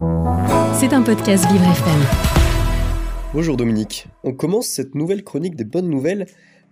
[0.00, 2.00] C'est un podcast Vivre FM.
[3.34, 4.06] Bonjour Dominique.
[4.24, 6.24] On commence cette nouvelle chronique des bonnes nouvelles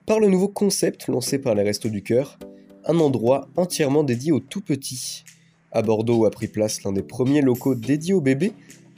[0.07, 2.39] par le nouveau concept lancé par les Restos du Cœur,
[2.87, 5.25] un endroit entièrement dédié aux tout petits.
[5.73, 8.53] À Bordeaux a pris place l'un des premiers locaux dédiés aux bébés.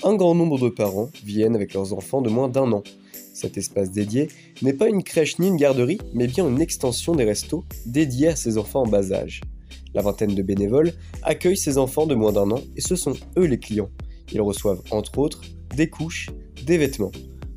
[0.04, 2.84] Un grand nombre de parents viennent avec leurs enfants de moins d'un an.
[3.34, 4.28] Cet espace dédié
[4.62, 8.36] n'est pas une crèche ni une garderie, mais bien une extension des restos dédiés à
[8.36, 9.40] ces enfants en bas âge.
[9.92, 10.92] La vingtaine de bénévoles
[11.24, 13.90] accueillent ces enfants de moins d'un an et ce sont eux les clients.
[14.32, 15.42] Ils reçoivent entre autres
[15.76, 16.30] des couches,
[16.64, 17.12] des vêtements.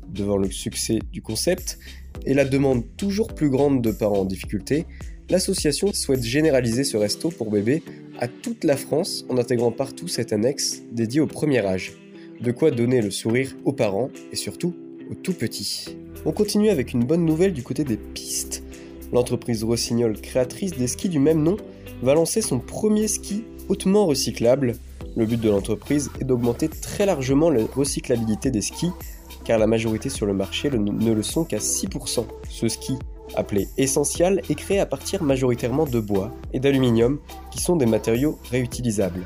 [0.08, 1.78] Devant le succès du concept
[2.24, 4.86] et la demande toujours plus grande de parents en difficulté,
[5.28, 7.82] l'association souhaite généraliser ce resto pour bébés
[8.18, 11.92] à toute la France en intégrant partout cette annexe dédiée au premier âge.
[12.40, 14.74] De quoi donner le sourire aux parents et surtout
[15.10, 15.96] aux tout petits.
[16.24, 18.62] On continue avec une bonne nouvelle du côté des pistes.
[19.12, 21.56] L'entreprise Rossignol, créatrice des skis du même nom,
[22.02, 24.74] va lancer son premier ski hautement recyclable.
[25.16, 28.90] Le but de l'entreprise est d'augmenter très largement la recyclabilité des skis,
[29.44, 32.24] car la majorité sur le marché ne le sont qu'à 6%.
[32.48, 32.98] Ce ski,
[33.36, 37.20] appelé Essential, est créé à partir majoritairement de bois et d'aluminium,
[37.52, 39.24] qui sont des matériaux réutilisables.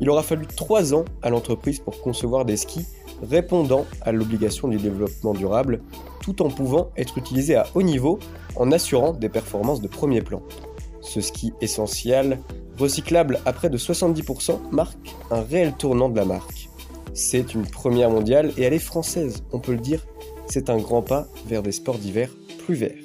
[0.00, 2.86] Il aura fallu 3 ans à l'entreprise pour concevoir des skis
[3.22, 5.82] répondant à l'obligation du développement durable,
[6.22, 8.18] tout en pouvant être utilisés à haut niveau
[8.56, 10.40] en assurant des performances de premier plan.
[11.02, 12.40] Ce ski essentiel,
[12.78, 16.68] recyclable à près de 70%, marque un réel tournant de la marque.
[17.14, 20.06] C'est une première mondiale et elle est française, on peut le dire,
[20.46, 22.30] c'est un grand pas vers des sports d'hiver
[22.64, 22.96] plus verts.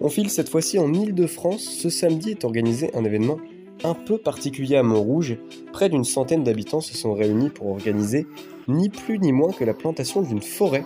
[0.00, 3.38] On file cette fois-ci en Ile-de-France, ce samedi est organisé un événement
[3.84, 5.38] un peu particulier à Montrouge,
[5.72, 8.26] près d'une centaine d'habitants se sont réunis pour organiser
[8.68, 10.84] ni plus ni moins que la plantation d'une forêt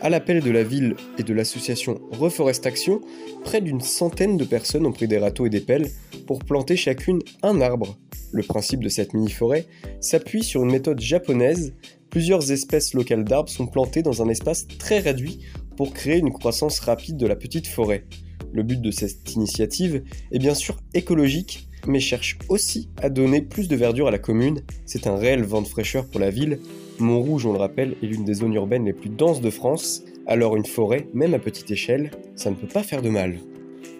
[0.00, 3.00] à l'appel de la ville et de l'association Reforest Action,
[3.44, 5.90] près d'une centaine de personnes ont pris des râteaux et des pelles
[6.26, 7.98] pour planter chacune un arbre.
[8.32, 9.66] Le principe de cette mini-forêt
[10.00, 11.74] s'appuie sur une méthode japonaise.
[12.10, 15.40] Plusieurs espèces locales d'arbres sont plantées dans un espace très réduit
[15.76, 18.04] pour créer une croissance rapide de la petite forêt.
[18.52, 20.02] Le but de cette initiative
[20.32, 24.60] est bien sûr écologique, mais cherche aussi à donner plus de verdure à la commune.
[24.86, 26.58] C'est un réel vent de fraîcheur pour la ville
[27.00, 30.56] Montrouge, on le rappelle, est l'une des zones urbaines les plus denses de France, alors
[30.56, 33.38] une forêt, même à petite échelle, ça ne peut pas faire de mal.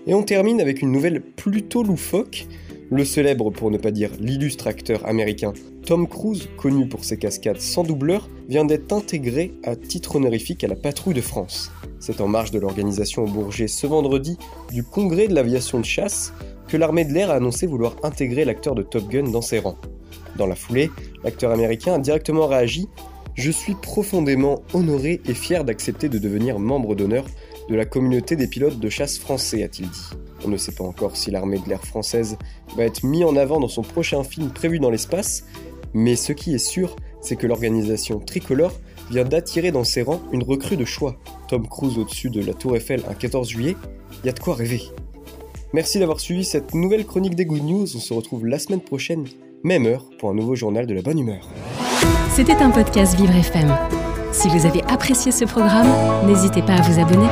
[0.07, 2.47] Et on termine avec une nouvelle plutôt loufoque.
[2.91, 5.53] Le célèbre, pour ne pas dire l'illustre acteur américain
[5.87, 10.69] Tom Cruise, connu pour ses cascades sans doubleur, vient d'être intégré à titre honorifique à
[10.69, 11.71] la Patrouille de France.
[12.01, 14.37] C'est en marge de l'organisation au Bourget ce vendredi
[14.73, 16.33] du congrès de l'aviation de chasse
[16.71, 19.77] que l'armée de l'air a annoncé vouloir intégrer l'acteur de Top Gun dans ses rangs.
[20.37, 20.91] Dans la foulée,
[21.25, 22.89] l'acteur américain a directement réagi
[23.35, 27.27] Je suis profondément honoré et fier d'accepter de devenir membre d'honneur
[27.69, 30.09] de la communauté des pilotes de chasse français, a-t-il dit.
[30.45, 32.39] On ne sait pas encore si l'armée de l'air française
[32.77, 35.45] va être mise en avant dans son prochain film prévu dans l'espace,
[35.93, 38.73] mais ce qui est sûr, c'est que l'organisation Tricolore
[39.11, 41.17] vient d'attirer dans ses rangs une recrue de choix.
[41.49, 43.77] Tom Cruise au-dessus de la Tour Eiffel un 14 juillet,
[44.23, 44.83] il y a de quoi rêver.
[45.73, 49.25] Merci d'avoir suivi cette nouvelle chronique des Good News, on se retrouve la semaine prochaine
[49.63, 51.49] même heure pour un nouveau journal de la bonne humeur.
[52.33, 53.77] C'était un podcast Vivre FM.
[54.33, 55.87] Si vous avez apprécié ce programme,
[56.27, 57.29] n'hésitez pas à vous abonner.